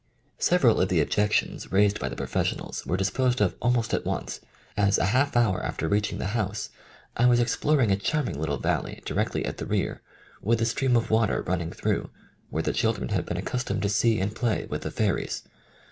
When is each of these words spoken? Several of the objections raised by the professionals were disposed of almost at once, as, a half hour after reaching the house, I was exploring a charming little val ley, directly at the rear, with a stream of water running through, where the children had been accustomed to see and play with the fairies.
Several 0.39 0.81
of 0.81 0.89
the 0.89 0.99
objections 0.99 1.71
raised 1.71 1.99
by 1.99 2.09
the 2.09 2.15
professionals 2.15 2.87
were 2.87 2.97
disposed 2.97 3.39
of 3.39 3.55
almost 3.61 3.93
at 3.93 4.03
once, 4.03 4.39
as, 4.75 4.97
a 4.97 5.05
half 5.13 5.37
hour 5.37 5.63
after 5.63 5.87
reaching 5.87 6.17
the 6.17 6.29
house, 6.33 6.71
I 7.15 7.27
was 7.27 7.39
exploring 7.39 7.91
a 7.91 7.97
charming 7.97 8.39
little 8.39 8.57
val 8.57 8.81
ley, 8.81 9.03
directly 9.05 9.45
at 9.45 9.57
the 9.57 9.67
rear, 9.67 10.01
with 10.41 10.59
a 10.59 10.65
stream 10.65 10.95
of 10.95 11.11
water 11.11 11.43
running 11.43 11.71
through, 11.71 12.09
where 12.49 12.63
the 12.63 12.73
children 12.73 13.09
had 13.09 13.27
been 13.27 13.37
accustomed 13.37 13.83
to 13.83 13.89
see 13.89 14.19
and 14.19 14.35
play 14.35 14.65
with 14.71 14.81
the 14.81 14.89
fairies. 14.89 15.43